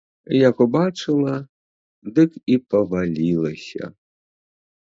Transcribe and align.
Як 0.49 0.55
убачыла, 0.63 1.35
дык 2.17 2.31
і 2.55 2.57
павалілася. 2.73 3.83